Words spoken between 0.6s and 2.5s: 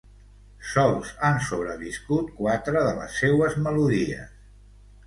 Sols han sobreviscut